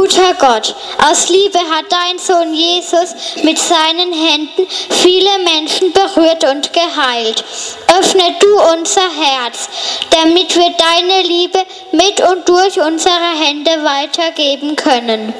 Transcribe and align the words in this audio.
Guter 0.00 0.32
Gott, 0.38 0.74
aus 1.10 1.28
Liebe 1.28 1.58
hat 1.58 1.84
dein 1.90 2.18
Sohn 2.18 2.54
Jesus 2.54 3.14
mit 3.42 3.58
seinen 3.58 4.14
Händen 4.14 4.66
viele 4.88 5.28
Menschen 5.44 5.92
berührt 5.92 6.42
und 6.44 6.72
geheilt. 6.72 7.44
Öffne 7.98 8.34
du 8.40 8.48
unser 8.72 9.02
Herz, 9.02 9.68
damit 10.10 10.56
wir 10.56 10.70
deine 10.70 11.20
Liebe 11.28 11.58
mit 11.92 12.18
und 12.22 12.48
durch 12.48 12.80
unsere 12.80 13.12
Hände 13.38 13.72
weitergeben 13.84 14.74
können. 14.74 15.34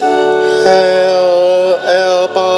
Herr, 0.00 1.76
erbarme 1.84 2.55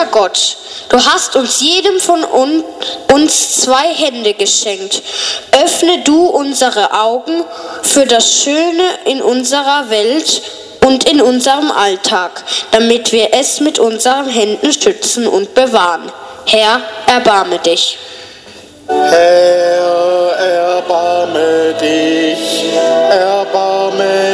Guter 0.00 0.12
Gott, 0.12 0.56
du 0.88 0.96
hast 0.98 1.36
uns 1.36 1.60
jedem 1.60 2.00
von 2.00 2.24
un 2.24 2.64
uns 3.12 3.60
zwei 3.60 3.92
Hände 3.92 4.32
geschenkt. 4.34 5.02
Öffne 5.62 6.02
du 6.04 6.26
unsere 6.26 6.92
Augen 6.92 7.44
für 7.82 8.06
das 8.06 8.42
Schöne 8.42 8.84
in 9.04 9.20
unserer 9.20 9.90
Welt 9.90 10.42
und 10.86 11.08
in 11.08 11.20
unserem 11.20 11.70
Alltag, 11.70 12.42
damit 12.70 13.12
wir 13.12 13.34
es 13.34 13.60
mit 13.60 13.78
unseren 13.78 14.28
Händen 14.28 14.72
schützen 14.72 15.26
und 15.26 15.54
bewahren. 15.54 16.10
Herr, 16.46 16.80
erbarme 17.06 17.58
dich. 17.58 17.98
Herr, 18.88 20.36
erbarme 20.38 21.74
dich, 21.80 22.64
erbarme 23.10 24.04
dich. 24.04 24.29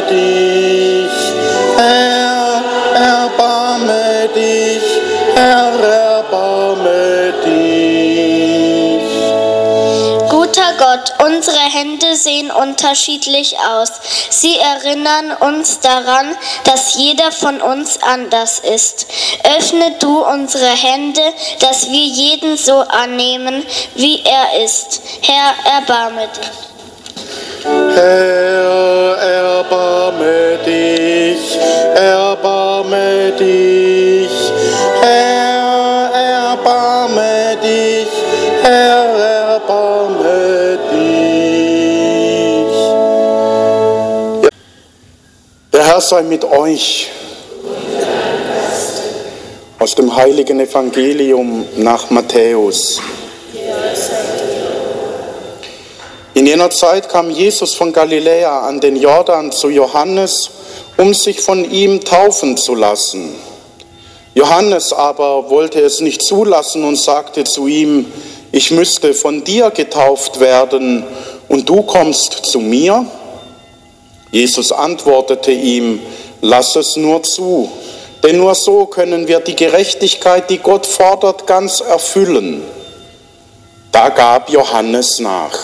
Sehen 12.26 12.50
unterschiedlich 12.50 13.56
aus. 13.58 13.92
Sie 14.30 14.58
erinnern 14.58 15.30
uns 15.40 15.78
daran, 15.78 16.36
dass 16.64 16.96
jeder 16.96 17.30
von 17.30 17.60
uns 17.62 18.02
anders 18.02 18.58
ist. 18.58 19.06
Öffne 19.56 19.92
du 20.00 20.24
unsere 20.24 20.66
Hände, 20.66 21.22
dass 21.60 21.88
wir 21.88 22.04
jeden 22.04 22.56
so 22.56 22.78
annehmen, 22.80 23.64
wie 23.94 24.24
er 24.24 24.64
ist. 24.64 25.00
Herr, 25.22 25.54
erbarme 25.76 26.28
dich. 26.36 26.66
Herr, 27.94 28.55
Herr 45.96 46.02
sei 46.02 46.22
mit 46.24 46.44
euch. 46.44 47.08
Aus 49.78 49.94
dem 49.94 50.14
heiligen 50.14 50.60
Evangelium 50.60 51.64
nach 51.76 52.10
Matthäus. 52.10 53.00
In 56.34 56.46
jener 56.46 56.68
Zeit 56.68 57.08
kam 57.08 57.30
Jesus 57.30 57.72
von 57.72 57.94
Galiläa 57.94 58.68
an 58.68 58.78
den 58.78 58.96
Jordan 58.96 59.50
zu 59.50 59.70
Johannes, 59.70 60.50
um 60.98 61.14
sich 61.14 61.40
von 61.40 61.64
ihm 61.64 62.04
taufen 62.04 62.58
zu 62.58 62.74
lassen. 62.74 63.34
Johannes 64.34 64.92
aber 64.92 65.48
wollte 65.48 65.80
es 65.80 66.02
nicht 66.02 66.20
zulassen 66.20 66.84
und 66.84 66.96
sagte 67.00 67.44
zu 67.44 67.68
ihm, 67.68 68.12
ich 68.52 68.70
müsste 68.70 69.14
von 69.14 69.44
dir 69.44 69.70
getauft 69.70 70.40
werden 70.40 71.06
und 71.48 71.66
du 71.66 71.80
kommst 71.80 72.44
zu 72.44 72.60
mir? 72.60 73.06
Jesus 74.36 74.70
antwortete 74.70 75.50
ihm, 75.50 75.98
lass 76.42 76.76
es 76.76 76.96
nur 76.96 77.22
zu, 77.22 77.72
denn 78.22 78.36
nur 78.36 78.54
so 78.54 78.84
können 78.84 79.28
wir 79.28 79.40
die 79.40 79.56
Gerechtigkeit, 79.56 80.50
die 80.50 80.58
Gott 80.58 80.84
fordert, 80.84 81.46
ganz 81.46 81.80
erfüllen. 81.80 82.62
Da 83.92 84.10
gab 84.10 84.50
Johannes 84.50 85.20
nach. 85.20 85.58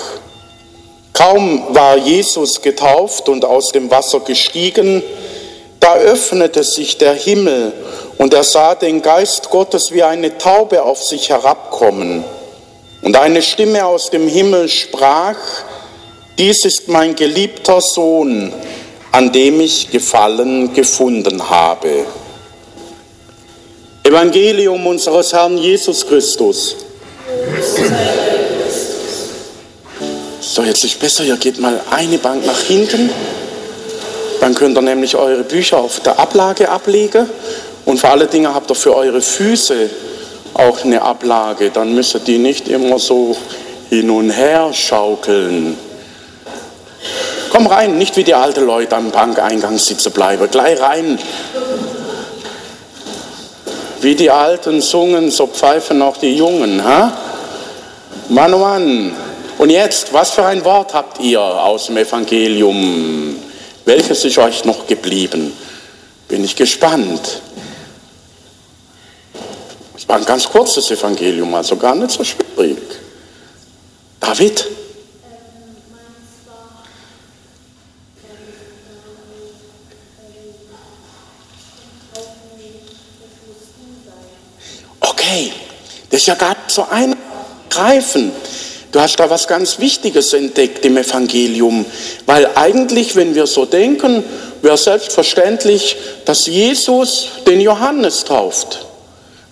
Kaum 1.12 1.74
war 1.74 1.98
Jesus 1.98 2.62
getauft 2.62 3.28
und 3.28 3.44
aus 3.44 3.68
dem 3.74 3.90
Wasser 3.90 4.20
gestiegen, 4.20 5.02
da 5.78 5.96
öffnete 5.96 6.64
sich 6.64 6.96
der 6.96 7.12
Himmel 7.12 7.74
und 8.16 8.32
er 8.32 8.42
sah 8.42 8.74
den 8.74 9.02
Geist 9.02 9.50
Gottes 9.50 9.92
wie 9.92 10.02
eine 10.02 10.38
Taube 10.38 10.82
auf 10.82 11.04
sich 11.04 11.28
herabkommen. 11.28 12.24
Und 13.02 13.16
eine 13.18 13.42
Stimme 13.42 13.84
aus 13.84 14.08
dem 14.08 14.28
Himmel 14.28 14.70
sprach, 14.70 15.36
dies 16.38 16.65
ist 16.65 16.88
mein 16.88 17.15
geliebter 17.15 17.81
Sohn, 17.81 18.53
an 19.12 19.31
dem 19.32 19.60
ich 19.60 19.91
Gefallen 19.91 20.72
gefunden 20.72 21.48
habe. 21.48 22.06
Evangelium 24.03 24.87
unseres 24.87 25.32
Herrn 25.32 25.59
Jesus 25.59 26.06
Christus. 26.06 26.76
So, 30.41 30.62
jetzt 30.65 30.82
ist 30.84 30.98
besser, 30.98 31.25
ihr 31.25 31.37
geht 31.37 31.60
mal 31.60 31.81
eine 31.91 32.19
Bank 32.19 32.44
nach 32.44 32.60
hinten. 32.62 33.10
Dann 34.41 34.54
könnt 34.54 34.76
ihr 34.76 34.82
nämlich 34.82 35.14
eure 35.14 35.44
Bücher 35.44 35.78
auf 35.78 36.00
der 36.00 36.19
Ablage 36.19 36.69
ablegen. 36.69 37.31
Und 37.84 38.00
vor 38.00 38.10
allen 38.10 38.28
Dingen 38.28 38.53
habt 38.53 38.70
ihr 38.70 38.75
für 38.75 38.97
eure 38.97 39.20
Füße 39.20 39.88
auch 40.54 40.84
eine 40.84 41.00
Ablage. 41.00 41.70
Dann 41.70 41.94
müsst 41.94 42.14
ihr 42.14 42.20
die 42.20 42.38
nicht 42.38 42.69
immer 42.69 42.99
so 42.99 43.37
hin 43.88 44.10
und 44.10 44.31
her 44.31 44.72
schaukeln. 44.72 45.76
Komm 47.52 47.66
rein, 47.66 47.98
nicht 47.98 48.16
wie 48.16 48.24
die 48.24 48.32
alten 48.32 48.64
Leute 48.64 48.96
am 48.96 49.10
Bankeingang 49.10 49.76
sitzen 49.76 50.10
bleiben. 50.10 50.50
Gleich 50.50 50.80
rein. 50.80 51.18
Wie 54.00 54.14
die 54.14 54.30
Alten 54.30 54.80
sungen, 54.80 55.30
so 55.30 55.48
pfeifen 55.48 56.00
auch 56.00 56.16
die 56.16 56.34
Jungen. 56.34 56.82
Ha? 56.82 57.12
Mann, 58.30 58.54
oh 58.54 58.58
Mann. 58.58 59.14
Und 59.58 59.68
jetzt, 59.68 60.14
was 60.14 60.30
für 60.30 60.46
ein 60.46 60.64
Wort 60.64 60.94
habt 60.94 61.20
ihr 61.20 61.42
aus 61.42 61.86
dem 61.86 61.98
Evangelium? 61.98 63.36
Welches 63.84 64.24
ist 64.24 64.38
euch 64.38 64.64
noch 64.64 64.86
geblieben? 64.86 65.52
Bin 66.28 66.42
ich 66.44 66.56
gespannt. 66.56 67.42
Es 69.94 70.08
war 70.08 70.16
ein 70.16 70.24
ganz 70.24 70.48
kurzes 70.48 70.90
Evangelium, 70.90 71.54
also 71.54 71.76
gar 71.76 71.94
nicht 71.94 72.12
so 72.12 72.24
schwierig. 72.24 72.78
David? 74.19 74.66
Okay, 85.32 85.50
das 86.10 86.20
ist 86.20 86.26
ja 86.26 86.34
nicht 86.34 86.70
so 86.70 86.84
eingreifen. 86.91 88.32
Du 88.91 89.00
hast 89.00 89.16
da 89.16 89.31
was 89.31 89.48
ganz 89.48 89.78
Wichtiges 89.78 90.34
entdeckt 90.34 90.84
im 90.84 90.98
Evangelium, 90.98 91.87
weil 92.26 92.50
eigentlich, 92.54 93.16
wenn 93.16 93.34
wir 93.34 93.47
so 93.47 93.65
denken, 93.65 94.22
wäre 94.60 94.76
selbstverständlich, 94.76 95.97
dass 96.26 96.47
Jesus 96.47 97.28
den 97.47 97.62
Johannes 97.62 98.25
tauft. 98.25 98.84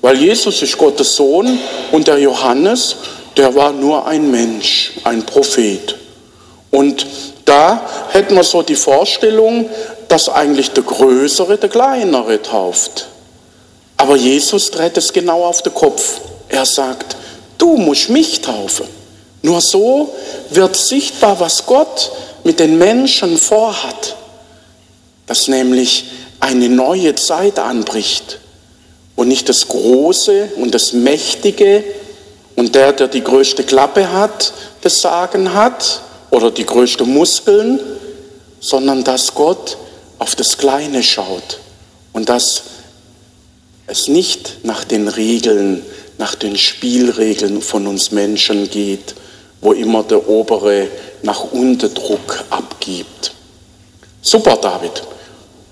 Weil 0.03 0.19
Jesus 0.19 0.61
ist 0.61 0.77
Gottes 0.77 1.17
Sohn 1.17 1.59
und 1.93 2.07
der 2.07 2.19
Johannes, 2.19 2.97
der 3.39 3.55
war 3.55 3.73
nur 3.73 4.07
ein 4.07 4.31
Mensch, 4.31 4.93
ein 5.05 5.25
Prophet. 5.25 5.97
Und 6.71 7.07
da 7.47 7.89
hätten 8.11 8.35
wir 8.35 8.45
so 8.45 8.61
die 8.61 8.77
Vorstellung, 8.77 9.71
dass 10.09 10.29
eigentlich 10.29 10.73
der 10.73 10.85
Größere 10.85 11.57
der 11.57 11.71
Kleinere 11.71 12.43
tauft. 12.43 13.07
Aber 14.01 14.17
Jesus 14.17 14.71
dreht 14.71 14.97
es 14.97 15.13
genau 15.13 15.45
auf 15.45 15.61
den 15.61 15.75
Kopf. 15.75 16.23
Er 16.49 16.65
sagt, 16.65 17.19
du 17.59 17.77
musst 17.77 18.09
mich 18.09 18.41
taufen. 18.41 18.87
Nur 19.43 19.61
so 19.61 20.15
wird 20.49 20.75
sichtbar, 20.75 21.39
was 21.39 21.67
Gott 21.67 22.11
mit 22.43 22.61
den 22.61 22.79
Menschen 22.79 23.37
vorhat. 23.37 24.17
Dass 25.27 25.49
nämlich 25.49 26.07
eine 26.41 26.71
neue 26.71 27.15
Zeit 27.15 27.59
anbricht 27.59 28.39
und 29.17 29.29
nicht 29.29 29.51
das 29.51 29.69
Große 29.69 30.53
und 30.57 30.75
das 30.75 30.95
Mächtige 30.95 31.85
und 32.57 32.75
der, 32.75 32.95
der 32.95 33.09
die 33.09 33.23
größte 33.23 33.65
Klappe 33.65 34.11
hat, 34.11 34.55
das 34.81 34.97
Sagen 35.03 35.53
hat 35.53 36.01
oder 36.31 36.51
die 36.51 36.65
größten 36.65 37.07
Muskeln, 37.07 37.79
sondern 38.61 39.05
dass 39.05 39.35
Gott 39.35 39.77
auf 40.19 40.37
das 40.37 40.57
Kleine 40.57 41.03
schaut 41.03 41.59
und 42.15 42.31
dass 42.31 42.63
es 43.91 44.09
nicht 44.09 44.65
nach 44.65 44.85
den 44.85 45.09
Regeln, 45.09 45.83
nach 46.19 46.35
den 46.35 46.57
Spielregeln 46.57 47.61
von 47.63 47.87
uns 47.87 48.13
Menschen 48.13 48.71
geht, 48.71 49.15
wo 49.61 49.73
immer 49.73 50.03
der 50.03 50.29
obere 50.29 50.89
nach 51.23 51.45
unten 51.53 51.93
Druck 51.93 52.45
abgibt. 52.51 53.33
Super, 54.23 54.57
David. 54.57 55.03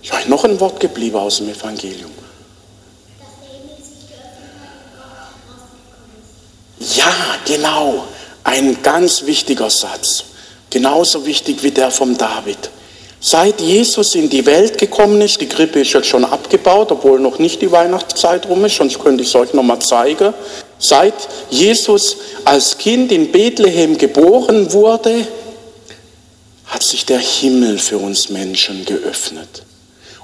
Ist 0.02 0.12
euch 0.12 0.28
noch 0.28 0.44
ein 0.44 0.58
Wort 0.60 0.80
geblieben 0.80 1.16
aus 1.16 1.38
dem 1.38 1.48
Evangelium? 1.48 2.10
Ja, 6.80 7.12
genau. 7.44 8.04
Ein 8.44 8.82
ganz 8.82 9.26
wichtiger 9.26 9.70
Satz. 9.70 10.24
Genauso 10.70 11.26
wichtig 11.26 11.62
wie 11.62 11.70
der 11.70 11.90
vom 11.90 12.16
David. 12.16 12.70
Seit 13.20 13.60
Jesus 13.60 14.14
in 14.14 14.30
die 14.30 14.46
Welt 14.46 14.78
gekommen 14.78 15.20
ist, 15.20 15.40
die 15.40 15.48
Krippe 15.48 15.80
ist 15.80 15.92
jetzt 15.92 16.06
schon 16.06 16.24
abgebaut, 16.24 16.92
obwohl 16.92 17.18
noch 17.18 17.38
nicht 17.40 17.60
die 17.60 17.72
Weihnachtszeit 17.72 18.48
rum 18.48 18.64
ist, 18.64 18.76
sonst 18.76 18.98
könnte 19.00 19.22
ich 19.22 19.28
es 19.28 19.34
euch 19.34 19.52
nochmal 19.54 19.80
zeigen. 19.80 20.32
Seit 20.78 21.14
Jesus 21.50 22.16
als 22.44 22.78
Kind 22.78 23.10
in 23.10 23.32
Bethlehem 23.32 23.98
geboren 23.98 24.72
wurde, 24.72 25.26
hat 26.66 26.82
sich 26.84 27.06
der 27.06 27.18
Himmel 27.18 27.78
für 27.78 27.98
uns 27.98 28.28
Menschen 28.28 28.84
geöffnet. 28.84 29.64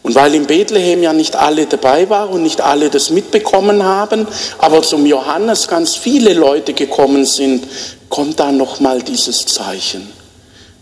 Und 0.03 0.15
weil 0.15 0.35
in 0.35 0.47
Bethlehem 0.47 1.03
ja 1.03 1.15
nicht 1.15 1.35
alle 1.35 1.65
dabei 1.67 2.09
waren 2.11 2.29
und 2.29 2.43
nicht 2.43 2.61
alle 2.61 2.91
das 2.91 3.09
mitbekommen 3.09 3.83
haben, 3.83 4.29
aber 4.59 4.83
zum 4.83 5.07
Johannes 5.07 5.67
ganz 5.67 5.97
viele 5.97 6.35
Leute 6.35 6.75
gekommen 6.75 7.25
sind, 7.25 7.67
kommt 8.11 8.39
da 8.39 8.53
nochmal 8.53 9.03
dieses 9.03 9.47
Zeichen, 9.47 10.07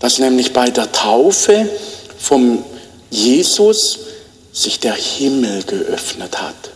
dass 0.00 0.18
nämlich 0.18 0.52
bei 0.52 0.70
der 0.70 0.90
Taufe 0.90 1.68
vom 2.22 2.64
Jesus 3.10 3.98
sich 4.52 4.78
der 4.78 4.94
Himmel 4.94 5.64
geöffnet 5.64 6.40
hat. 6.40 6.70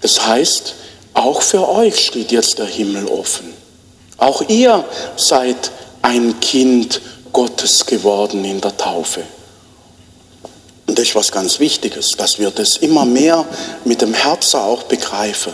Das 0.00 0.26
heißt, 0.26 0.74
auch 1.14 1.40
für 1.40 1.68
euch 1.68 2.06
steht 2.06 2.32
jetzt 2.32 2.58
der 2.58 2.66
Himmel 2.66 3.06
offen. 3.06 3.52
Auch 4.16 4.42
ihr 4.48 4.84
seid 5.16 5.70
ein 6.02 6.40
Kind 6.40 7.00
Gottes 7.32 7.86
geworden 7.86 8.44
in 8.44 8.60
der 8.60 8.76
Taufe. 8.76 9.22
Und 10.86 10.98
das 10.98 11.08
ist 11.08 11.14
was 11.14 11.30
ganz 11.30 11.60
Wichtiges, 11.60 12.12
dass 12.16 12.38
wir 12.38 12.50
das 12.50 12.78
immer 12.78 13.04
mehr 13.04 13.44
mit 13.84 14.00
dem 14.00 14.14
Herzen 14.14 14.58
auch 14.58 14.84
begreifen. 14.84 15.52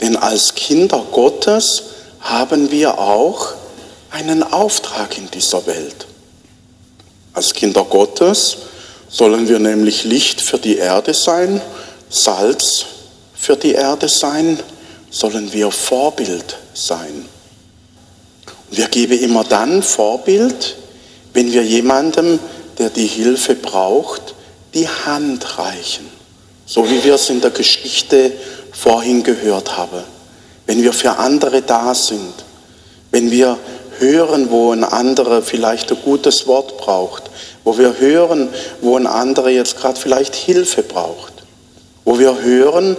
Denn 0.00 0.16
als 0.16 0.54
Kinder 0.54 1.02
Gottes 1.12 1.82
haben 2.20 2.70
wir 2.70 2.98
auch 2.98 3.54
einen 4.10 4.42
Auftrag 4.42 5.16
in 5.16 5.30
dieser 5.30 5.66
Welt. 5.66 6.06
Als 7.34 7.52
Kinder 7.52 7.84
Gottes 7.84 8.56
sollen 9.08 9.48
wir 9.48 9.58
nämlich 9.58 10.04
Licht 10.04 10.40
für 10.40 10.58
die 10.58 10.76
Erde 10.76 11.12
sein, 11.12 11.60
Salz 12.08 12.86
für 13.34 13.56
die 13.56 13.72
Erde 13.72 14.08
sein, 14.08 14.60
sollen 15.10 15.52
wir 15.52 15.72
Vorbild 15.72 16.56
sein. 16.74 17.28
Und 18.70 18.78
wir 18.78 18.86
geben 18.86 19.18
immer 19.18 19.42
dann 19.42 19.82
Vorbild, 19.82 20.76
wenn 21.32 21.52
wir 21.52 21.64
jemandem, 21.64 22.38
der 22.78 22.90
die 22.90 23.06
Hilfe 23.06 23.56
braucht, 23.56 24.34
die 24.72 24.88
Hand 24.88 25.58
reichen. 25.58 26.06
So 26.66 26.88
wie 26.88 27.02
wir 27.02 27.14
es 27.14 27.30
in 27.30 27.40
der 27.40 27.50
Geschichte 27.50 28.30
vorhin 28.72 29.24
gehört 29.24 29.76
haben. 29.76 30.04
Wenn 30.66 30.82
wir 30.82 30.92
für 30.92 31.16
andere 31.18 31.62
da 31.62 31.94
sind, 31.94 32.32
wenn 33.10 33.30
wir 33.30 33.58
hören, 33.98 34.50
wo 34.50 34.72
ein 34.72 34.84
anderer 34.84 35.42
vielleicht 35.42 35.90
ein 35.90 35.98
gutes 36.02 36.46
Wort 36.46 36.78
braucht, 36.78 37.30
wo 37.64 37.76
wir 37.78 37.98
hören, 37.98 38.48
wo 38.80 38.96
ein 38.96 39.06
anderer 39.06 39.48
jetzt 39.48 39.76
gerade 39.76 39.98
vielleicht 39.98 40.34
Hilfe 40.34 40.82
braucht, 40.82 41.32
wo 42.04 42.18
wir 42.18 42.42
hören, 42.42 42.96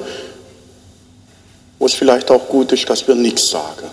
wo 1.80 1.86
es 1.86 1.94
vielleicht 1.94 2.31
auch 2.31 2.47
gut 2.47 2.71
ist, 2.71 2.89
dass 2.89 3.07
wir 3.07 3.15
nichts 3.15 3.50
sagen. 3.50 3.89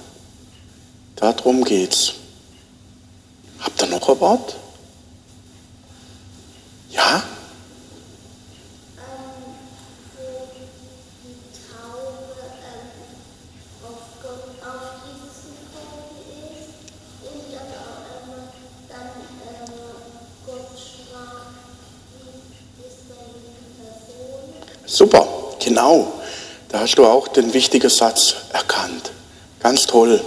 Darum 1.16 1.64
geht's. 1.64 2.14
Habt 3.60 3.80
ihr 3.82 3.88
noch 3.88 4.08
ein 4.08 4.20
Wort? 4.20 4.56
Ja? 6.90 7.22
Super, 24.92 25.26
genau. 25.58 26.12
Da 26.68 26.80
hast 26.80 26.96
du 26.96 27.06
auch 27.06 27.26
den 27.28 27.54
wichtigen 27.54 27.88
Satz 27.88 28.34
erkannt. 28.52 29.10
Ganz 29.62 29.86
toll. 29.86 30.20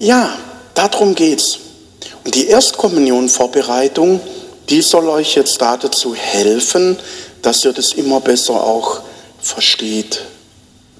Ja, 0.00 0.36
darum 0.74 1.14
geht's. 1.14 1.58
Und 2.24 2.34
die 2.34 2.48
Erstkommunionvorbereitung, 2.48 4.20
die 4.68 4.82
soll 4.82 5.08
euch 5.08 5.36
jetzt 5.36 5.60
dazu 5.60 6.12
helfen, 6.12 6.98
dass 7.42 7.64
ihr 7.64 7.72
das 7.72 7.92
immer 7.92 8.20
besser 8.20 8.54
auch 8.54 9.02
versteht, 9.40 10.22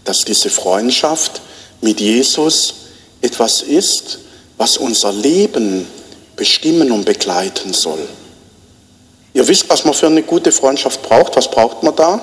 dass 0.05 0.19
diese 0.19 0.49
Freundschaft 0.49 1.41
mit 1.81 2.00
Jesus 2.00 2.75
etwas 3.23 3.62
ist, 3.62 4.20
was 4.56 4.76
unser 4.76 5.12
Leben 5.12 5.88
bestimmen 6.37 6.93
und 6.93 7.05
begleiten 7.06 7.73
soll. 7.73 8.08
Ihr 9.35 9.49
wisst, 9.49 9.69
was 9.69 9.85
man 9.85 9.94
für 9.94 10.06
eine 10.06 10.23
gute 10.23 10.53
Freundschaft 10.53 11.03
braucht. 11.03 11.35
Was 11.35 11.50
braucht 11.50 11.82
man 11.82 11.97
da? 11.97 12.20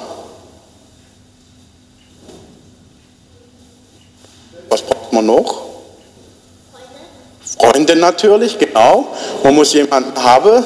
man 5.18 5.18
noch? 5.29 5.61
Freunde 7.57 7.95
natürlich, 7.95 8.57
genau. 8.57 9.07
Man 9.43 9.55
muss 9.55 9.73
jemanden 9.73 10.21
haben, 10.21 10.63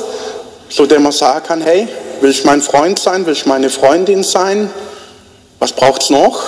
zu 0.70 0.86
dem 0.86 1.04
man 1.04 1.12
sagen 1.12 1.46
kann, 1.46 1.62
hey, 1.62 1.88
will 2.22 2.32
ich 2.32 2.46
mein 2.46 2.62
Freund 2.62 3.00
sein, 3.00 3.26
will 3.26 3.34
ich 3.34 3.46
meine 3.46 3.70
Freundin 3.70 4.24
sein? 4.24 4.70
Was 5.60 5.72
braucht 5.72 6.04
es 6.04 6.10
noch? 6.10 6.42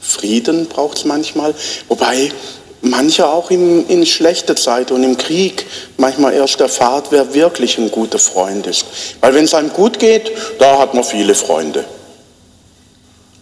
Frieden 0.00 0.66
braucht 0.66 0.98
es 0.98 1.04
manchmal, 1.04 1.54
wobei 1.88 2.32
manche 2.80 3.28
auch 3.28 3.50
in, 3.50 3.86
in 3.88 4.06
schlechter 4.06 4.56
Zeit 4.56 4.90
und 4.90 5.02
im 5.02 5.16
Krieg 5.16 5.66
manchmal 5.96 6.34
erst 6.34 6.60
erfahrt, 6.60 7.08
wer 7.10 7.34
wirklich 7.34 7.78
ein 7.78 7.90
guter 7.90 8.18
Freund 8.18 8.66
ist. 8.66 8.86
Weil 9.20 9.34
wenn 9.34 9.44
es 9.44 9.54
einem 9.54 9.72
gut 9.72 9.98
geht, 9.98 10.30
da 10.58 10.78
hat 10.78 10.94
man 10.94 11.04
viele 11.04 11.34
Freunde. 11.34 11.84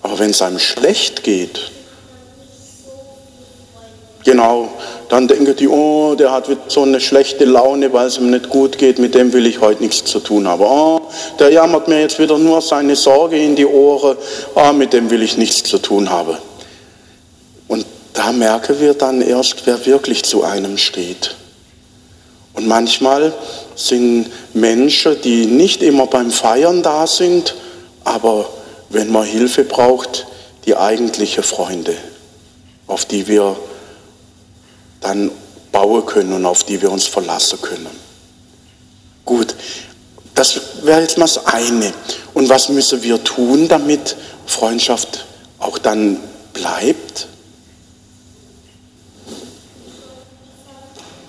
Aber 0.06 0.20
wenn 0.20 0.30
es 0.30 0.40
einem 0.40 0.60
schlecht 0.60 1.24
geht, 1.24 1.72
genau, 4.24 4.68
dann 5.08 5.26
denken 5.26 5.56
die, 5.56 5.66
oh, 5.66 6.14
der 6.14 6.30
hat 6.30 6.46
so 6.68 6.82
eine 6.82 7.00
schlechte 7.00 7.44
Laune, 7.44 7.92
weil 7.92 8.06
es 8.06 8.16
ihm 8.16 8.30
nicht 8.30 8.48
gut 8.48 8.78
geht, 8.78 9.00
mit 9.00 9.16
dem 9.16 9.32
will 9.32 9.46
ich 9.46 9.60
heute 9.60 9.82
nichts 9.82 10.08
zu 10.08 10.20
tun 10.20 10.46
haben. 10.46 10.62
Oh, 10.62 11.00
der 11.40 11.50
jammert 11.50 11.88
mir 11.88 12.02
jetzt 12.02 12.20
wieder 12.20 12.38
nur 12.38 12.62
seine 12.62 12.94
Sorge 12.94 13.36
in 13.36 13.56
die 13.56 13.66
Ohren, 13.66 14.16
oh, 14.54 14.72
mit 14.72 14.92
dem 14.92 15.10
will 15.10 15.22
ich 15.22 15.38
nichts 15.38 15.68
zu 15.68 15.78
tun 15.78 16.08
haben. 16.08 16.36
Und 17.66 17.84
da 18.12 18.30
merken 18.30 18.78
wir 18.78 18.94
dann 18.94 19.22
erst, 19.22 19.66
wer 19.66 19.84
wirklich 19.86 20.22
zu 20.22 20.44
einem 20.44 20.78
steht. 20.78 21.34
Und 22.54 22.68
manchmal 22.68 23.32
sind 23.74 24.30
Menschen, 24.54 25.20
die 25.22 25.46
nicht 25.46 25.82
immer 25.82 26.06
beim 26.06 26.30
Feiern 26.30 26.84
da 26.84 27.08
sind, 27.08 27.56
aber 28.04 28.46
wenn 28.88 29.10
man 29.10 29.24
Hilfe 29.24 29.64
braucht, 29.64 30.26
die 30.64 30.76
eigentliche 30.76 31.42
Freunde, 31.42 31.94
auf 32.86 33.04
die 33.04 33.26
wir 33.26 33.56
dann 35.00 35.30
bauen 35.72 36.06
können 36.06 36.32
und 36.32 36.46
auf 36.46 36.64
die 36.64 36.80
wir 36.80 36.90
uns 36.90 37.06
verlassen 37.06 37.60
können. 37.60 37.90
Gut, 39.24 39.54
das 40.34 40.60
wäre 40.82 41.00
jetzt 41.00 41.18
mal 41.18 41.24
das 41.24 41.46
eine. 41.46 41.92
Und 42.34 42.48
was 42.48 42.68
müssen 42.68 43.02
wir 43.02 43.22
tun, 43.22 43.68
damit 43.68 44.16
Freundschaft 44.46 45.26
auch 45.58 45.78
dann 45.78 46.18
bleibt? 46.52 47.26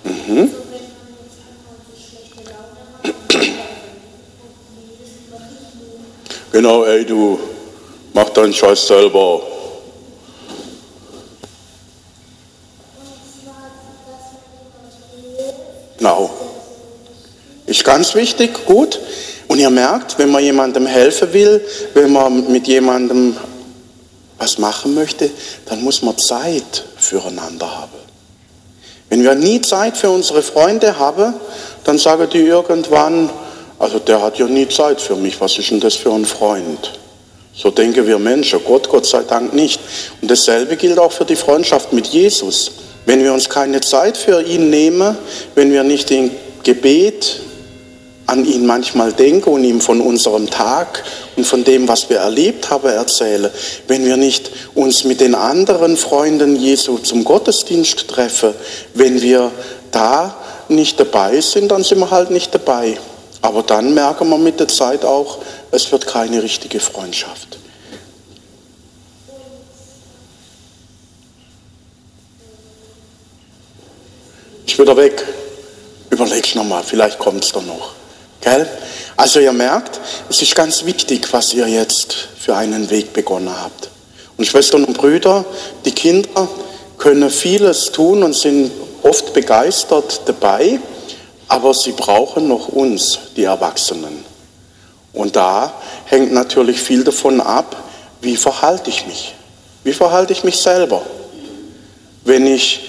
Mhm. 0.04 0.50
Genau, 6.58 6.82
ey, 6.86 7.04
du 7.04 7.38
mach 8.14 8.30
deinen 8.30 8.52
Scheiß 8.52 8.88
selber. 8.88 9.40
Genau. 15.98 16.30
Ist 17.64 17.84
ganz 17.84 18.12
wichtig, 18.16 18.66
gut. 18.66 18.98
Und 19.46 19.60
ihr 19.60 19.70
merkt, 19.70 20.18
wenn 20.18 20.32
man 20.32 20.42
jemandem 20.42 20.86
helfen 20.86 21.32
will, 21.32 21.64
wenn 21.94 22.10
man 22.10 22.50
mit 22.50 22.66
jemandem 22.66 23.36
was 24.36 24.58
machen 24.58 24.96
möchte, 24.96 25.30
dann 25.66 25.84
muss 25.84 26.02
man 26.02 26.18
Zeit 26.18 26.84
füreinander 26.96 27.70
haben. 27.70 28.00
Wenn 29.10 29.22
wir 29.22 29.36
nie 29.36 29.60
Zeit 29.60 29.96
für 29.96 30.10
unsere 30.10 30.42
Freunde 30.42 30.98
haben, 30.98 31.34
dann 31.84 31.98
sagen 31.98 32.28
die 32.32 32.40
irgendwann, 32.40 33.30
also 33.78 33.98
der 33.98 34.20
hat 34.20 34.38
ja 34.38 34.46
nie 34.46 34.68
Zeit 34.68 35.00
für 35.00 35.16
mich. 35.16 35.40
Was 35.40 35.58
ist 35.58 35.70
denn 35.70 35.80
das 35.80 35.94
für 35.94 36.12
ein 36.12 36.24
Freund? 36.24 36.98
So 37.54 37.70
denken 37.70 38.06
wir 38.06 38.18
Menschen. 38.18 38.60
Gott, 38.64 38.88
Gott 38.88 39.06
sei 39.06 39.22
Dank 39.22 39.54
nicht. 39.54 39.80
Und 40.20 40.30
dasselbe 40.30 40.76
gilt 40.76 40.98
auch 40.98 41.12
für 41.12 41.24
die 41.24 41.36
Freundschaft 41.36 41.92
mit 41.92 42.06
Jesus. 42.06 42.72
Wenn 43.06 43.22
wir 43.22 43.32
uns 43.32 43.48
keine 43.48 43.80
Zeit 43.80 44.16
für 44.16 44.42
ihn 44.42 44.70
nehmen, 44.70 45.16
wenn 45.54 45.72
wir 45.72 45.82
nicht 45.82 46.10
in 46.10 46.30
Gebet 46.62 47.40
an 48.26 48.44
ihn 48.44 48.66
manchmal 48.66 49.12
denken 49.12 49.48
und 49.48 49.64
ihm 49.64 49.80
von 49.80 50.02
unserem 50.02 50.50
Tag 50.50 51.02
und 51.36 51.46
von 51.46 51.64
dem, 51.64 51.88
was 51.88 52.10
wir 52.10 52.18
erlebt 52.18 52.68
haben, 52.68 52.88
erzählen, 52.88 53.50
wenn 53.86 54.04
wir 54.04 54.18
nicht 54.18 54.50
uns 54.74 55.04
mit 55.04 55.20
den 55.22 55.34
anderen 55.34 55.96
Freunden 55.96 56.54
Jesu 56.54 56.98
zum 56.98 57.24
Gottesdienst 57.24 58.06
treffen, 58.06 58.52
wenn 58.92 59.22
wir 59.22 59.50
da 59.90 60.36
nicht 60.68 61.00
dabei 61.00 61.40
sind, 61.40 61.70
dann 61.70 61.82
sind 61.82 62.00
wir 62.00 62.10
halt 62.10 62.30
nicht 62.30 62.54
dabei. 62.54 62.98
Aber 63.40 63.62
dann 63.62 63.94
merken 63.94 64.28
wir 64.28 64.38
mit 64.38 64.58
der 64.60 64.68
Zeit 64.68 65.04
auch, 65.04 65.38
es 65.70 65.90
wird 65.92 66.06
keine 66.06 66.42
richtige 66.42 66.80
Freundschaft. 66.80 67.58
Ich 74.66 74.78
wieder 74.78 74.96
weg. 74.96 75.24
Überleg's 76.10 76.54
nochmal, 76.54 76.82
vielleicht 76.82 77.18
kommt 77.18 77.44
es 77.44 77.52
doch 77.52 77.64
noch. 77.64 77.92
Gell? 78.40 78.68
Also 79.16 79.40
ihr 79.40 79.52
merkt, 79.52 80.00
es 80.28 80.42
ist 80.42 80.54
ganz 80.54 80.84
wichtig, 80.84 81.32
was 81.32 81.52
ihr 81.52 81.66
jetzt 81.66 82.12
für 82.38 82.56
einen 82.56 82.88
Weg 82.90 83.12
begonnen 83.12 83.50
habt. 83.50 83.90
Und 84.36 84.46
Schwestern 84.46 84.84
und 84.84 84.96
Brüder, 84.96 85.44
die 85.84 85.90
Kinder 85.90 86.48
können 86.98 87.30
vieles 87.30 87.86
tun 87.92 88.22
und 88.22 88.34
sind 88.34 88.70
oft 89.02 89.32
begeistert 89.32 90.22
dabei, 90.26 90.78
aber 91.48 91.74
sie 91.74 91.92
brauchen 91.92 92.46
noch 92.48 92.68
uns, 92.68 93.18
die 93.36 93.44
Erwachsenen. 93.44 94.24
Und 95.12 95.34
da 95.34 95.72
hängt 96.04 96.32
natürlich 96.32 96.80
viel 96.80 97.02
davon 97.02 97.40
ab, 97.40 97.76
wie 98.20 98.36
verhalte 98.36 98.90
ich 98.90 99.06
mich? 99.06 99.34
Wie 99.82 99.92
verhalte 99.92 100.32
ich 100.32 100.44
mich 100.44 100.58
selber? 100.58 101.02
Wenn 102.24 102.46
ich, 102.46 102.88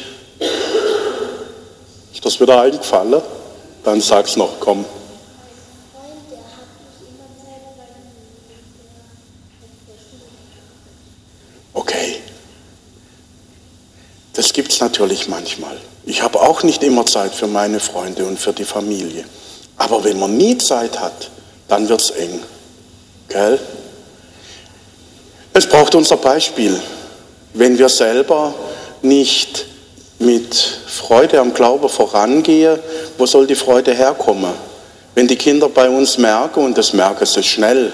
das 2.22 2.40
wieder 2.42 2.62
eingefallen? 2.62 3.22
Dann 3.86 4.02
sag's 4.02 4.36
noch, 4.36 4.60
komm. 4.60 4.84
Das 14.40 14.54
gibt 14.54 14.72
es 14.72 14.79
natürlich 14.90 15.28
manchmal. 15.28 15.78
Ich 16.08 16.24
habe 16.24 16.42
auch 16.42 16.64
nicht 16.64 16.82
immer 16.84 17.06
Zeit 17.06 17.36
für 17.36 17.46
meine 17.46 17.80
Freunde 17.80 18.26
und 18.26 18.40
für 18.40 18.54
die 18.54 18.64
Familie. 18.64 19.24
Aber 19.78 20.04
wenn 20.04 20.18
man 20.18 20.36
nie 20.36 20.58
Zeit 20.58 21.00
hat, 21.00 21.30
dann 21.68 21.88
wird 21.88 22.02
es 22.02 22.10
eng. 22.10 22.42
Gell? 23.28 23.60
Es 25.54 25.68
braucht 25.70 25.94
unser 25.94 26.18
Beispiel. 26.18 26.82
Wenn 27.54 27.78
wir 27.78 27.88
selber 27.88 28.56
nicht 29.04 29.68
mit 30.18 30.56
Freude 30.56 31.40
am 31.40 31.54
Glauben 31.54 31.88
vorangehen, 31.88 32.80
wo 33.20 33.28
soll 33.28 33.46
die 33.46 33.56
Freude 33.56 33.94
herkommen? 33.94 34.54
Wenn 35.14 35.28
die 35.28 35.36
Kinder 35.36 35.70
bei 35.70 35.88
uns 35.88 36.18
merken, 36.18 36.66
und 36.66 36.78
das 36.78 36.94
merken 36.94 37.28
sie 37.28 37.44
schnell, 37.44 37.92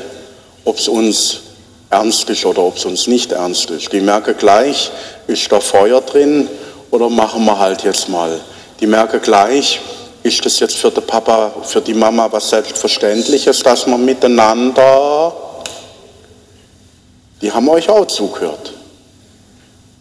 ob 0.64 0.78
es 0.78 0.88
uns 0.88 1.42
ernst 1.90 2.30
ist 2.30 2.46
oder 2.46 2.64
ob 2.64 2.78
es 2.78 2.86
uns 2.86 3.08
nicht 3.08 3.34
ernst 3.34 3.70
ist. 3.70 3.92
Die 3.92 4.02
merken 4.02 4.36
gleich, 4.38 4.92
ist 5.28 5.52
da 5.52 5.60
Feuer 5.60 6.00
drin 6.00 6.48
oder 6.92 7.10
machen 7.10 7.46
wir 7.46 7.58
halt 7.58 7.84
jetzt 7.84 8.10
mal. 8.10 8.40
Die 8.80 8.88
merken 8.88 9.22
gleich, 9.22 9.80
ist 10.24 10.46
das 10.46 10.60
jetzt 10.60 10.78
für 10.78 10.90
den 10.90 11.06
Papa, 11.06 11.52
für 11.64 11.82
die 11.82 11.94
Mama 11.94 12.28
was 12.32 12.50
Selbstverständliches, 12.50 13.60
dass 13.60 13.86
man 13.86 14.04
miteinander, 14.04 15.34
die 17.42 17.52
haben 17.52 17.70
euch 17.70 17.88
auch 17.90 18.06
zugehört. 18.06 18.74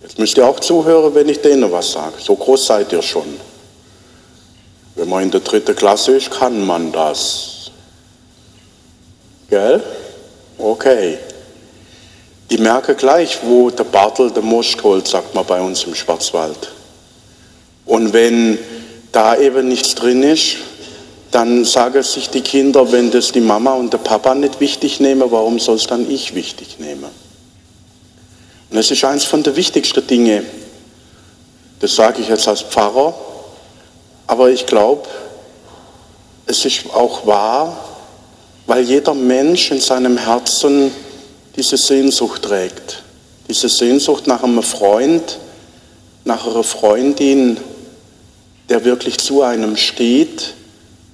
Jetzt 0.03 0.19
müsst 0.19 0.37
ihr 0.37 0.47
auch 0.47 0.61
zuhören, 0.61 1.15
wenn 1.15 1.29
ich 1.29 1.41
denen 1.41 1.71
was 1.71 1.93
sage. 1.93 2.15
So 2.19 2.37
groß 2.37 2.67
seid 2.67 2.93
ihr 2.93 3.03
schon. 3.03 3.39
Wenn 4.95 5.09
man 5.09 5.25
in 5.25 5.31
der 5.31 5.41
dritten 5.41 5.75
Klasse 5.75 6.17
ist, 6.17 6.31
kann 6.31 6.65
man 6.65 6.93
das. 6.93 7.71
Gell? 9.51 9.83
Okay. 10.57 11.19
Die 12.51 12.59
merken 12.59 12.97
gleich, 12.97 13.39
wo 13.43 13.71
der 13.71 13.85
Bartel 13.85 14.31
der 14.31 14.43
Most 14.43 14.83
holt, 14.83 15.09
sagt 15.09 15.35
man 15.35 15.47
bei 15.47 15.61
uns 15.61 15.85
im 15.85 15.95
Schwarzwald. 15.95 16.73
Und 17.87 18.13
wenn 18.13 18.59
da 19.13 19.37
eben 19.37 19.69
nichts 19.69 19.95
drin 19.95 20.23
ist, 20.23 20.57
dann 21.31 21.65
sagen 21.65 22.03
sich 22.03 22.31
die 22.31 22.43
Kinder, 22.43 22.93
wenn 22.93 23.11
das 23.11 23.33
die 23.33 23.41
Mama 23.41 23.73
und 23.75 23.93
der 23.93 23.99
Papa 23.99 24.35
nicht 24.35 24.61
wichtig 24.61 25.01
nehmen, 25.01 25.31
warum 25.31 25.59
soll 25.59 25.77
es 25.77 25.87
dann 25.87 26.09
ich 26.09 26.35
wichtig 26.35 26.79
nehmen? 26.79 27.11
Und 28.71 28.77
das 28.77 28.91
ist 28.91 29.05
eines 29.05 29.25
von 29.25 29.43
der 29.43 29.57
wichtigsten 29.57 30.07
Dinge. 30.07 30.45
Das 31.81 31.97
sage 31.97 32.23
ich 32.23 32.29
jetzt 32.29 32.47
als 32.47 32.63
Pfarrer, 32.63 33.15
aber 34.27 34.51
ich 34.51 34.65
glaube, 34.67 35.09
es 36.47 36.65
ist 36.65 36.85
auch 36.95 37.27
wahr, 37.27 37.77
weil 38.67 38.85
jeder 38.85 39.15
Mensch 39.15 39.71
in 39.71 39.81
seinem 39.81 40.17
Herzen 40.17 40.93
diese 41.57 41.77
Sehnsucht 41.77 42.43
trägt. 42.43 43.03
Diese 43.49 43.69
Sehnsucht 43.69 44.27
nach 44.27 44.43
einem 44.43 44.63
Freund, 44.63 45.39
nach 46.25 46.47
einer 46.47 46.65
Freundin, 46.65 47.59
der 48.69 48.85
wirklich 48.85 49.19
zu 49.19 49.43
einem 49.43 49.77
steht, 49.77 50.55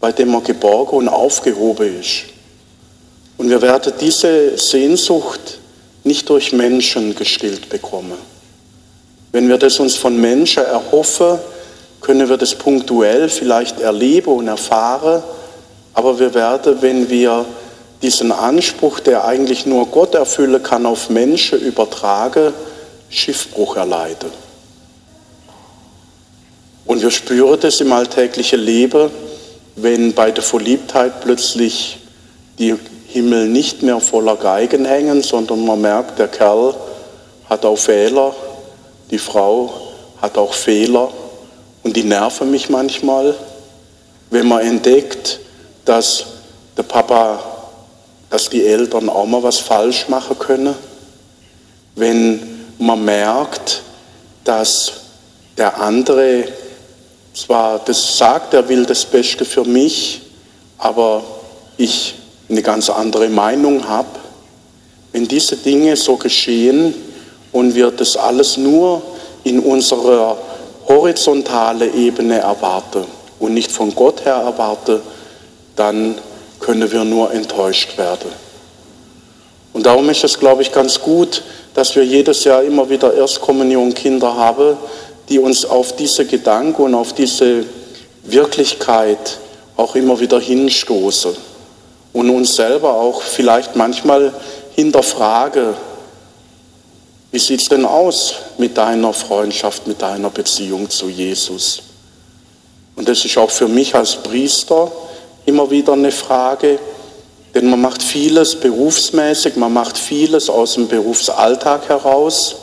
bei 0.00 0.12
dem 0.12 0.30
man 0.30 0.44
geborgen 0.44 0.97
und 0.99 1.09
aufgehoben 1.09 2.00
ist. 2.00 2.25
Und 3.37 3.50
wir 3.50 3.61
werden 3.61 3.92
diese 4.00 4.56
Sehnsucht 4.56 5.59
nicht 6.04 6.28
durch 6.28 6.52
Menschen 6.52 7.14
gestillt 7.14 7.68
bekommen. 7.68 8.18
Wenn 9.32 9.49
wir 9.49 9.59
das 9.59 9.78
uns 9.78 9.97
von 9.97 10.18
Menschen 10.20 10.64
erhoffen, 10.64 11.38
können 12.00 12.28
wir 12.28 12.37
das 12.37 12.54
punktuell 12.54 13.28
vielleicht 13.28 13.80
erleben 13.80 14.30
und 14.30 14.49
erfahren, 14.49 15.23
aber 15.92 16.18
wir 16.18 16.32
werden, 16.35 16.80
wenn 16.80 17.09
wir 17.11 17.44
diesen 18.02 18.33
Anspruch, 18.33 19.00
der 19.00 19.25
eigentlich 19.25 19.66
nur 19.66 19.87
Gott 19.87 20.14
erfüllen 20.14 20.62
kann, 20.62 20.87
auf 20.87 21.11
Menschen 21.11 21.61
übertrage, 21.61 22.52
Schiffbruch 23.11 23.76
erleide. 23.76 24.26
Und 26.87 27.02
wir 27.02 27.11
spüren 27.11 27.59
das 27.61 27.80
im 27.80 27.92
alltäglichen 27.92 28.61
Leben, 28.61 29.11
wenn 29.76 30.12
bei 30.14 30.30
der 30.30 30.42
Verliebtheit 30.42 31.21
plötzlich 31.21 31.99
die 32.59 32.75
Himmel 33.07 33.49
nicht 33.49 33.83
mehr 33.83 34.00
voller 34.00 34.37
Geigen 34.37 34.85
hängen, 34.85 35.23
sondern 35.23 35.64
man 35.64 35.80
merkt, 35.80 36.19
der 36.19 36.28
Kerl 36.28 36.75
hat 37.49 37.64
auch 37.64 37.78
Fehler, 37.78 38.35
die 39.11 39.19
Frau 39.19 39.73
hat 40.21 40.38
auch 40.38 40.52
Fehler 40.52 41.11
und 41.83 41.97
die 41.97 42.04
nerven 42.04 42.50
mich 42.50 42.71
manchmal. 42.71 43.35
Wenn 44.30 44.47
man 44.47 44.61
entdeckt, 44.61 45.40
dass 45.85 46.25
der 46.76 46.85
Papa 46.85 47.60
dass 48.31 48.49
die 48.49 48.65
Eltern 48.65 49.09
auch 49.09 49.27
mal 49.27 49.43
was 49.43 49.59
falsch 49.59 50.09
machen 50.09 50.39
können, 50.39 50.75
wenn 51.97 52.41
man 52.79 53.05
merkt, 53.05 53.83
dass 54.45 54.93
der 55.59 55.81
andere 55.81 56.45
zwar 57.35 57.81
das 57.81 58.17
sagt, 58.17 58.55
er 58.55 58.69
will 58.69 58.87
das 58.87 59.05
Beste 59.05 59.45
für 59.45 59.65
mich, 59.65 60.23
aber 60.79 61.23
ich 61.77 62.15
eine 62.49 62.63
ganz 62.63 62.91
andere 62.91 63.29
Meinung 63.29 63.87
habe. 63.89 64.09
Wenn 65.13 65.27
diese 65.27 65.57
Dinge 65.57 65.97
so 65.97 66.17
geschehen 66.17 66.95
und 67.53 67.75
wir 67.75 67.91
das 67.91 68.17
alles 68.17 68.57
nur 68.57 69.03
in 69.45 69.61
unserer 69.61 70.39
horizontalen 70.89 71.95
Ebene 71.95 72.39
erwarten 72.39 73.05
und 73.39 73.55
nicht 73.55 73.71
von 73.71 73.95
Gott 73.95 74.25
her 74.25 74.35
erwarten, 74.35 75.01
dann 75.77 76.17
können 76.61 76.90
wir 76.90 77.05
nur 77.05 77.33
enttäuscht 77.33 77.97
werden. 77.99 78.31
Und 79.73 79.87
darum 79.87 80.09
ist 80.11 80.25
es, 80.25 80.38
glaube 80.38 80.62
ich, 80.62 80.73
ganz 80.73 81.00
gut, 81.00 81.43
dass 81.75 81.95
wir 81.95 82.05
jedes 82.05 82.45
Jahr 82.45 82.62
immer 82.62 82.88
wieder 82.90 83.14
Erstkommunionkinder 83.14 84.35
haben, 84.35 84.76
die 85.29 85.38
uns 85.38 85.64
auf 85.64 85.97
diese 85.97 86.26
Gedanken 86.26 86.83
und 86.83 86.95
auf 86.95 87.12
diese 87.12 87.64
Wirklichkeit 88.25 89.38
auch 89.76 89.95
immer 89.95 90.19
wieder 90.21 90.40
hinstoßen 90.40 91.35
und 92.12 92.31
uns 92.31 92.57
selber 92.57 92.95
auch 92.95 93.23
vielleicht 93.23 93.76
manchmal 93.76 94.33
hinterfrage, 94.75 95.75
wie 97.33 97.38
sieht 97.38 97.62
es 97.62 97.69
denn 97.69 97.85
aus 97.85 98.35
mit 98.59 98.76
deiner 98.76 99.12
Freundschaft, 99.12 99.87
mit 99.87 100.02
deiner 100.02 100.31
Beziehung 100.31 100.90
zu 100.90 101.09
Jesus? 101.09 101.83
Und 102.97 103.09
das 103.09 103.25
ist 103.25 103.38
auch 103.38 103.50
für 103.50 103.69
mich 103.69 103.95
als 103.95 104.17
Priester 104.17 104.90
immer 105.47 105.70
wieder 105.70 105.92
eine 105.92 106.12
Frage, 106.12 106.78
denn 107.54 107.68
man 107.68 107.80
macht 107.80 108.02
vieles 108.02 108.56
berufsmäßig, 108.56 109.56
man 109.56 109.73
macht 109.73 109.99
vieles 109.99 110.49
aus 110.49 110.75
dem 110.75 110.88
Berufsalltag 110.88 111.88
heraus, 111.88 112.56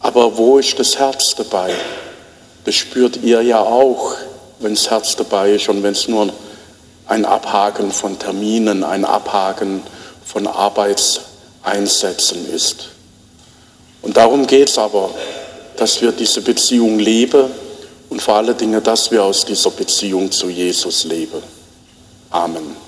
aber 0.00 0.36
wo 0.36 0.58
ist 0.58 0.78
das 0.78 0.98
Herz 0.98 1.34
dabei? 1.36 1.74
Das 2.64 2.74
spürt 2.74 3.18
ihr 3.22 3.42
ja 3.42 3.60
auch, 3.60 4.14
wenn 4.58 4.74
das 4.74 4.90
Herz 4.90 5.16
dabei 5.16 5.52
ist 5.52 5.68
und 5.68 5.82
wenn 5.82 5.92
es 5.92 6.08
nur 6.08 6.32
ein 7.06 7.24
Abhaken 7.24 7.92
von 7.92 8.18
Terminen, 8.18 8.82
ein 8.82 9.04
Abhaken 9.04 9.82
von 10.24 10.46
Arbeitseinsätzen 10.46 12.50
ist. 12.50 12.88
Und 14.02 14.16
darum 14.16 14.46
geht 14.46 14.70
es 14.70 14.78
aber. 14.78 15.10
dass 15.76 16.00
wir 16.00 16.12
diese 16.12 16.40
Beziehung 16.40 16.98
leben 16.98 17.50
und 18.10 18.22
vor 18.22 18.34
allen 18.34 18.56
Dingen, 18.56 18.82
dass 18.82 19.10
wir 19.10 19.24
aus 19.24 19.44
dieser 19.44 19.70
Beziehung 19.70 20.30
zu 20.30 20.48
Jesus 20.48 21.04
leben. 21.04 21.42
Amen. 22.34 22.76